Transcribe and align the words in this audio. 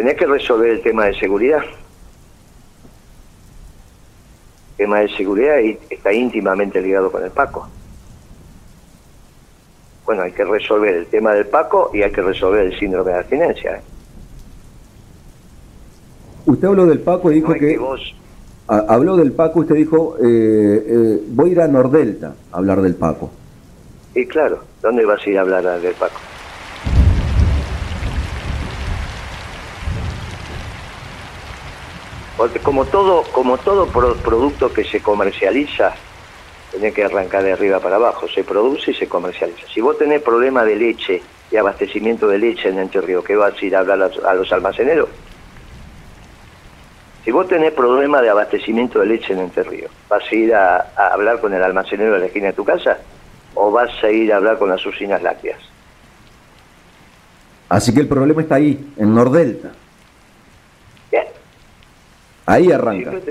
tenés 0.00 0.16
que 0.16 0.26
resolver 0.26 0.70
el 0.70 0.80
tema 0.80 1.04
de 1.04 1.14
seguridad. 1.14 1.60
El 4.70 4.76
tema 4.78 5.00
de 5.00 5.08
seguridad 5.14 5.58
está 5.90 6.10
íntimamente 6.10 6.80
ligado 6.80 7.12
con 7.12 7.22
el 7.22 7.30
Paco. 7.30 7.68
Bueno, 10.06 10.22
hay 10.22 10.32
que 10.32 10.42
resolver 10.42 10.94
el 10.94 11.06
tema 11.08 11.34
del 11.34 11.48
Paco 11.48 11.90
y 11.92 12.02
hay 12.02 12.10
que 12.10 12.22
resolver 12.22 12.64
el 12.64 12.78
síndrome 12.78 13.12
de 13.12 13.18
abstinencia. 13.18 13.76
¿eh? 13.76 13.80
Usted 16.46 16.68
habló 16.68 16.86
del 16.86 17.00
Paco 17.00 17.30
y 17.30 17.34
dijo 17.34 17.52
que... 17.52 17.78
Habló 18.68 19.16
del 19.18 19.32
Paco, 19.32 19.60
usted 19.60 19.74
dijo, 19.74 20.16
eh, 20.16 20.22
eh, 20.24 21.22
voy 21.26 21.50
a 21.50 21.52
ir 21.52 21.60
a 21.60 21.68
Nordelta 21.68 22.34
a 22.52 22.56
hablar 22.56 22.80
del 22.80 22.94
Paco. 22.94 23.30
Y 24.14 24.24
claro, 24.24 24.60
¿dónde 24.80 25.04
vas 25.04 25.20
a 25.26 25.28
ir 25.28 25.36
a 25.36 25.42
hablar 25.42 25.80
del 25.82 25.94
Paco? 25.94 26.29
Como 32.62 32.86
todo, 32.86 33.24
como 33.32 33.58
todo 33.58 33.86
producto 33.86 34.72
que 34.72 34.84
se 34.84 35.02
comercializa, 35.02 35.94
tiene 36.70 36.92
que 36.92 37.04
arrancar 37.04 37.42
de 37.42 37.52
arriba 37.52 37.80
para 37.80 37.96
abajo, 37.96 38.28
se 38.28 38.44
produce 38.44 38.92
y 38.92 38.94
se 38.94 39.08
comercializa. 39.08 39.66
Si 39.72 39.80
vos 39.80 39.98
tenés 39.98 40.22
problema 40.22 40.64
de 40.64 40.76
leche 40.76 41.22
y 41.50 41.56
abastecimiento 41.56 42.28
de 42.28 42.38
leche 42.38 42.70
en 42.70 42.78
Entre 42.78 43.02
¿qué 43.22 43.36
vas 43.36 43.54
a 43.60 43.64
ir 43.64 43.76
a 43.76 43.80
hablar 43.80 44.10
a 44.24 44.34
los 44.34 44.52
almaceneros? 44.52 45.08
Si 47.24 47.30
vos 47.30 47.46
tenés 47.46 47.72
problema 47.72 48.22
de 48.22 48.30
abastecimiento 48.30 49.00
de 49.00 49.06
leche 49.06 49.34
en 49.34 49.40
Entre 49.40 49.88
¿vas 50.08 50.22
a 50.30 50.34
ir 50.34 50.54
a, 50.54 50.92
hablar 50.96 51.40
con 51.40 51.52
el 51.52 51.62
almacenero 51.62 52.14
de 52.14 52.20
la 52.20 52.26
esquina 52.26 52.46
de 52.46 52.52
tu 52.54 52.64
casa 52.64 52.98
o 53.54 53.70
vas 53.70 53.90
a 54.02 54.10
ir 54.10 54.32
a 54.32 54.36
hablar 54.36 54.58
con 54.58 54.70
las 54.70 54.84
usinas 54.86 55.22
lácteas? 55.22 55.58
Así 57.68 57.92
que 57.92 58.00
el 58.00 58.08
problema 58.08 58.40
está 58.40 58.54
ahí, 58.54 58.92
en 58.96 59.14
Nordelta. 59.14 59.72
Ahí 62.50 62.72
arranca. 62.72 63.12
vos, 63.12 63.24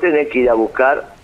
tenés 0.00 0.28
que, 0.28 0.38
ir 0.38 0.50
a 0.50 0.54
buscar 0.54 1.14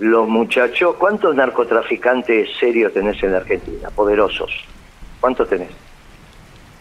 los 0.00 0.28
muchachos. 0.28 0.96
¿Cuántos 0.96 1.36
narcotraficantes 1.36 2.48
serios 2.58 2.92
tenés 2.92 3.22
en 3.22 3.32
la 3.32 3.38
Argentina? 3.38 3.90
Poderosos. 3.90 4.50
¿Cuántos 5.20 5.48
tenés? 5.48 5.70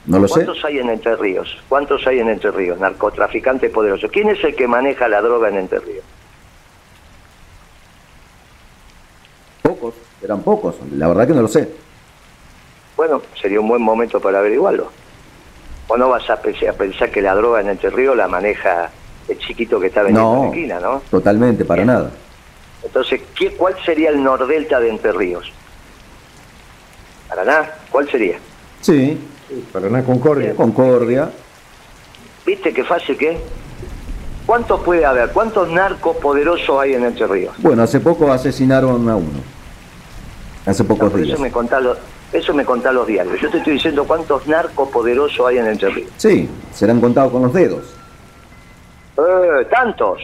No 0.08 0.18
lo 0.18 0.28
¿Cuántos 0.28 0.59
sé. 0.59 0.68
hay 0.68 0.80
en 0.80 0.90
Entre 0.90 1.16
Ríos? 1.16 1.62
¿Cuántos 1.70 2.08
hay 2.08 2.20
en 2.20 2.30
Entre 2.30 2.50
Ríos? 2.50 2.80
Narcotraficantes 2.80 3.70
poderosos. 3.72 4.09
¿Quién 4.09 4.30
es 4.30 4.44
el 4.44 4.56
que 4.56 4.68
maneja 4.68 5.08
la 5.08 5.22
droga 5.22 5.50
en 5.50 5.58
Entre 5.58 5.80
Ríos? 5.80 6.03
Pocos, 9.62 9.94
eran 10.23 10.42
pocos. 10.42 10.75
La 10.92 11.08
verdad 11.08 11.28
que 11.28 11.34
no 11.34 11.44
lo 11.44 11.48
sé. 11.48 11.70
Bueno, 12.98 13.22
sería 13.40 13.59
un 13.59 13.68
buen 13.68 13.84
momento 13.84 14.20
para 14.20 14.40
averiguarlo. 14.40 14.92
¿O 15.88 15.98
no 15.98 16.09
vas 16.09 16.28
a 16.31 16.42
pensar 16.42 17.12
que 17.12 17.22
la 17.22 17.36
droga 17.36 17.62
en 17.62 17.70
Entre 17.70 17.92
Ríos 17.92 18.18
la 18.18 18.28
maneja 18.28 18.90
el 19.28 19.38
chiquito 19.40 19.80
que 19.80 19.88
está 19.88 20.04
vendiendo 20.04 20.36
en 20.36 20.42
la 20.42 20.48
esquina, 20.48 20.80
¿no? 20.80 21.02
Totalmente, 21.10 21.66
para 21.66 21.86
nada. 21.86 22.12
Entonces, 22.84 23.22
¿qué, 23.36 23.52
¿cuál 23.52 23.76
sería 23.86 24.10
el 24.10 24.24
nordelta 24.24 24.80
de 24.80 24.90
Entre 24.90 25.12
Ríos? 25.12 25.52
¿Paraná? 27.30 27.70
¿Cuál 27.90 28.10
sería? 28.10 28.38
Sí. 28.82 29.18
Paraná, 29.72 30.04
Concordia. 30.04 30.56
Concordia. 30.56 31.32
¿Viste 32.46 32.74
qué 32.74 32.84
fácil 32.84 33.18
que 33.18 33.32
es? 33.32 33.40
¿Cuántos 34.46 34.82
puede 34.82 35.06
haber? 35.06 35.30
¿Cuántos 35.30 35.70
narcos 35.70 36.18
poderosos 36.18 36.82
hay 36.82 36.94
en 36.94 37.06
Entre 37.06 37.28
Ríos? 37.28 37.54
Bueno, 37.60 37.84
hace 37.84 38.00
poco 38.00 38.32
asesinaron 38.32 39.08
a 39.08 39.16
uno. 39.16 39.40
Hace 40.66 40.84
pocos 40.84 41.14
días. 41.16 41.30
Eso 41.30 41.42
me 41.42 41.52
contá 41.52 41.80
los, 41.80 41.98
eso 42.34 42.54
me 42.54 42.66
contá 42.66 42.92
los 42.92 43.08
diarios. 43.08 43.40
Yo 43.40 43.50
te 43.50 43.60
estoy 43.60 43.74
diciendo 43.74 44.04
cuántos 44.06 44.48
narcos 44.48 44.90
poderosos 44.90 45.48
hay 45.48 45.60
en 45.60 45.68
Entre 45.68 45.90
Ríos. 45.90 46.12
Sí, 46.18 46.50
serán 46.74 47.00
contados 47.00 47.31
con 47.31 47.44
los 47.44 47.54
dedos. 47.54 47.94
Eh, 49.28 49.66
tantos. 49.66 50.22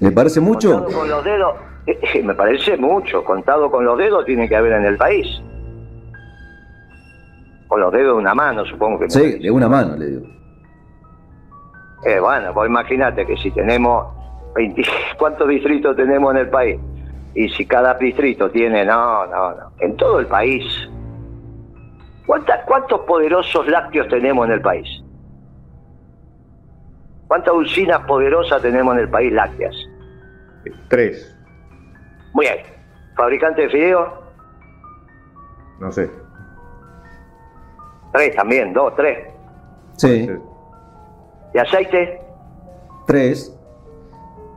¿Le 0.00 0.10
parece 0.10 0.40
mucho? 0.40 0.84
Contado 0.84 0.98
con 0.98 1.08
los 1.08 1.24
dedos, 1.24 1.54
eh, 1.86 2.22
me 2.22 2.34
parece 2.34 2.76
mucho. 2.76 3.24
Contado 3.24 3.70
con 3.70 3.84
los 3.84 3.98
dedos 3.98 4.24
tiene 4.24 4.48
que 4.48 4.56
haber 4.56 4.72
en 4.72 4.84
el 4.84 4.96
país. 4.96 5.26
Con 7.68 7.80
los 7.80 7.92
dedos 7.92 8.16
de 8.16 8.20
una 8.20 8.34
mano, 8.34 8.64
supongo 8.64 9.00
que. 9.00 9.10
Sí, 9.10 9.38
de 9.38 9.50
una 9.50 9.68
mano, 9.68 9.96
le 9.96 10.06
digo. 10.06 10.26
Eh, 12.04 12.18
bueno, 12.18 12.52
pues 12.52 12.68
imagínate 12.68 13.24
que 13.24 13.36
si 13.36 13.50
tenemos 13.52 14.06
20, 14.54 14.82
¿cuántos 15.18 15.48
distritos 15.48 15.96
tenemos 15.96 16.34
en 16.34 16.40
el 16.40 16.50
país? 16.50 16.80
Y 17.34 17.48
si 17.50 17.64
cada 17.64 17.94
distrito 17.94 18.50
tiene, 18.50 18.84
no, 18.84 19.26
no, 19.26 19.50
no, 19.54 19.72
en 19.78 19.96
todo 19.96 20.18
el 20.20 20.26
país. 20.26 20.64
¿Cuántos 22.26 23.00
poderosos 23.00 23.66
lácteos 23.66 24.08
tenemos 24.08 24.46
en 24.46 24.52
el 24.52 24.60
país? 24.60 25.02
¿Cuántas 27.32 27.54
usinas 27.54 28.00
poderosas 28.00 28.60
tenemos 28.60 28.92
en 28.94 29.00
el 29.00 29.08
país 29.08 29.32
lácteas? 29.32 29.74
Tres. 30.88 31.34
Muy 32.34 32.44
bien. 32.44 32.58
¿Fabricante 33.16 33.62
de 33.62 33.68
fideos? 33.70 34.06
No 35.80 35.90
sé. 35.90 36.10
Tres 38.12 38.36
también, 38.36 38.74
dos, 38.74 38.94
tres. 38.96 39.30
Sí. 39.96 40.28
¿Y 41.54 41.58
aceite? 41.58 42.20
Tres. 43.06 43.58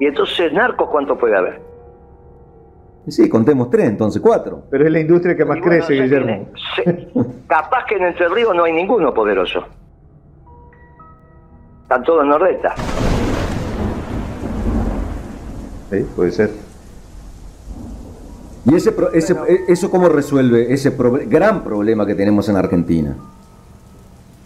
¿Y 0.02 0.08
entonces 0.08 0.52
narcos 0.52 0.90
cuánto 0.90 1.18
puede 1.18 1.38
haber? 1.38 1.62
Sí, 3.08 3.30
contemos 3.30 3.70
tres, 3.70 3.88
entonces 3.88 4.22
cuatro. 4.22 4.64
Pero 4.70 4.84
es 4.84 4.92
la 4.92 5.00
industria 5.00 5.34
que 5.38 5.46
más 5.46 5.60
crece, 5.62 5.94
Guillermo. 5.94 6.50
capaz 7.48 7.86
que 7.86 7.96
en 7.96 8.04
Entre 8.04 8.28
Ríos 8.28 8.54
no 8.54 8.66
hay 8.66 8.74
ninguno 8.74 9.14
poderoso. 9.14 9.66
Están 11.86 12.04
todos 12.04 12.24
en 12.24 12.30
Nordesta. 12.30 12.74
Sí, 15.92 16.04
puede 16.16 16.32
ser. 16.32 16.50
¿Y 18.66 18.74
ese, 18.74 18.92
ese 19.14 19.36
eso 19.68 19.92
cómo 19.92 20.10
resuelve 20.10 20.74
ese 20.74 20.96
gran 21.28 21.64
problema 21.64 22.08
que 22.08 22.16
tenemos 22.16 22.50
en 22.50 22.58
Argentina? 22.58 23.16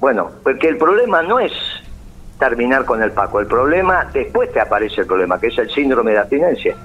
Bueno, 0.02 0.32
porque 0.44 0.68
el 0.68 0.78
problema 0.78 1.22
no 1.24 1.40
es 1.40 1.54
terminar 2.38 2.84
con 2.84 3.02
el 3.02 3.12
Paco, 3.12 3.40
el 3.40 3.48
problema, 3.48 4.10
después 4.12 4.52
te 4.52 4.60
aparece 4.60 5.00
el 5.00 5.08
problema, 5.08 5.40
que 5.40 5.48
es 5.48 5.58
el 5.60 5.70
síndrome 5.70 6.12
de 6.12 6.18
abstinencia. 6.18 6.76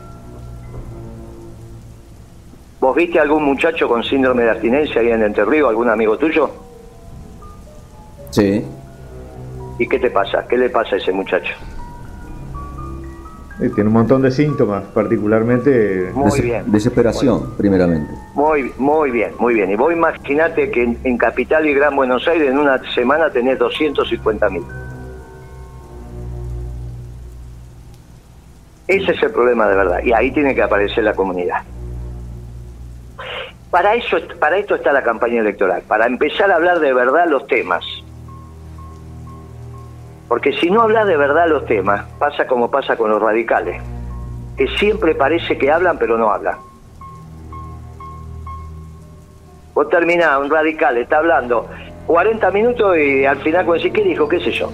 ¿Vos 2.78 2.94
viste 2.94 3.19
algún 3.19 3.43
muchacho 3.43 3.88
con 3.88 4.04
síndrome 4.04 4.44
de 4.44 4.50
abstinencia 4.50 5.00
ahí 5.00 5.10
en 5.10 5.25
Entre 5.25 5.44
Ríos, 5.44 5.69
algún 5.69 5.91
amigo 5.91 6.16
tuyo? 6.16 6.48
Sí. 8.31 8.64
¿Y 9.78 9.88
qué 9.88 9.98
te 9.98 10.10
pasa? 10.10 10.46
¿Qué 10.48 10.56
le 10.56 10.70
pasa 10.70 10.96
a 10.96 10.98
ese 10.98 11.12
muchacho? 11.12 11.54
tiene 13.58 13.88
un 13.88 13.94
montón 13.94 14.22
de 14.22 14.30
síntomas, 14.30 14.82
particularmente 14.92 16.10
muy 16.12 16.40
bien, 16.40 16.70
desesperación, 16.70 17.54
primeramente. 17.56 18.12
Muy, 18.34 18.72
muy 18.78 19.10
bien, 19.10 19.32
muy 19.38 19.54
bien. 19.54 19.70
Y 19.70 19.76
vos 19.76 19.92
imaginate 19.92 20.70
que 20.70 20.82
en, 20.82 21.18
Capital 21.18 21.66
y 21.66 21.72
Gran 21.72 21.94
Buenos 21.94 22.26
Aires 22.26 22.50
en 22.50 22.58
una 22.58 22.78
semana 22.92 23.30
tenés 23.30 23.58
250 23.58 24.50
mil. 24.50 24.64
Ese 28.86 29.12
es 29.12 29.22
el 29.22 29.30
problema 29.30 29.66
de 29.68 29.76
verdad. 29.76 30.02
Y 30.04 30.12
ahí 30.12 30.30
tiene 30.32 30.54
que 30.54 30.62
aparecer 30.62 31.04
la 31.04 31.14
comunidad. 31.14 31.62
Para, 33.70 33.94
eso, 33.94 34.18
para 34.38 34.58
esto 34.58 34.74
está 34.74 34.92
la 34.92 35.02
campaña 35.02 35.40
electoral, 35.40 35.82
para 35.88 36.06
empezar 36.06 36.50
a 36.50 36.56
hablar 36.56 36.80
de 36.80 36.92
verdad 36.92 37.26
los 37.28 37.46
temas. 37.46 37.84
Porque 40.29 40.53
si 40.55 40.71
no 40.71 40.82
hablas 40.82 41.06
de 41.06 41.17
verdad 41.17 41.49
los 41.49 41.67
temas, 41.67 42.05
pasa 42.19 42.47
como 42.47 42.71
pasa 42.71 42.97
con 42.97 43.11
los 43.11 43.21
radicales, 43.21 43.82
que 44.56 44.67
siempre 44.79 45.15
parece 45.15 45.59
que 45.59 45.71
hablan 45.71 45.99
pero 45.99 46.17
no 46.17 46.31
hablan. 46.31 46.56
Vos 49.75 49.88
terminás, 49.88 50.38
un 50.38 50.50
radical 50.50 50.97
está 50.99 51.19
hablando 51.19 51.69
40 52.06 52.50
minutos 52.50 52.97
y 52.99 53.25
al 53.25 53.38
final 53.38 53.65
cuando 53.65 53.82
decís, 53.82 53.93
¿qué 53.93 54.09
dijo? 54.09 54.29
¿Qué 54.29 54.41
sé 54.41 54.53
yo? 54.53 54.71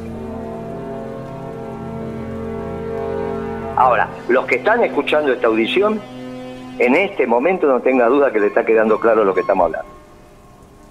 Ahora, 3.76 4.08
los 4.28 4.44
que 4.46 4.56
están 4.56 4.84
escuchando 4.84 5.32
esta 5.32 5.46
audición, 5.46 6.00
en 6.78 6.94
este 6.94 7.26
momento 7.26 7.66
no 7.66 7.80
tenga 7.80 8.06
duda 8.08 8.30
que 8.30 8.40
le 8.40 8.48
está 8.48 8.64
quedando 8.64 9.00
claro 9.00 9.24
lo 9.24 9.32
que 9.32 9.40
estamos 9.40 9.66
hablando. 9.66 9.88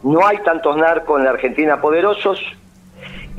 No 0.02 0.26
hay 0.26 0.38
tantos 0.40 0.76
narcos 0.78 1.20
en 1.20 1.26
la 1.26 1.32
Argentina 1.32 1.82
poderosos, 1.82 2.42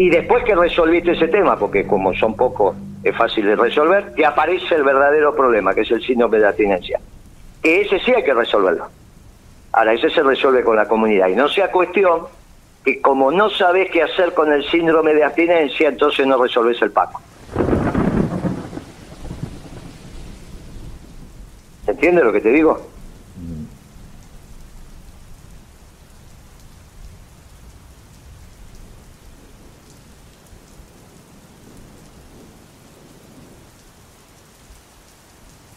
y 0.01 0.09
después 0.09 0.43
que 0.45 0.55
resolviste 0.55 1.13
ese 1.13 1.29
tema, 1.29 1.59
porque 1.59 1.87
como 1.87 2.15
son 2.15 2.35
pocos, 2.35 2.75
es 3.05 3.15
fácil 3.15 3.45
de 3.45 3.55
resolver, 3.55 4.15
que 4.15 4.25
aparece 4.25 4.75
el 4.75 4.83
verdadero 4.83 5.37
problema, 5.37 5.75
que 5.75 5.83
es 5.83 5.91
el 5.91 6.01
síndrome 6.01 6.39
de 6.39 6.47
abstinencia. 6.47 6.99
Que 7.63 7.83
ese 7.83 7.99
sí 8.01 8.11
hay 8.11 8.23
que 8.23 8.33
resolverlo. 8.33 8.89
Ahora, 9.73 9.93
ese 9.93 10.09
se 10.09 10.23
resuelve 10.23 10.65
con 10.65 10.77
la 10.77 10.89
comunidad. 10.89 11.29
Y 11.29 11.35
no 11.35 11.51
sea 11.51 11.71
cuestión 11.71 12.23
que 12.83 13.03
como 13.03 13.31
no 13.31 13.51
sabes 13.51 13.91
qué 13.91 14.03
hacer 14.03 14.33
con 14.33 14.51
el 14.51 14.65
síndrome 14.71 15.13
de 15.13 15.23
abstinencia, 15.23 15.91
entonces 15.91 16.27
no 16.27 16.43
resolves 16.43 16.81
el 16.81 16.93
paco. 16.93 17.21
¿Se 21.85 21.91
entiende 21.91 22.25
lo 22.25 22.33
que 22.33 22.41
te 22.41 22.49
digo? 22.49 22.81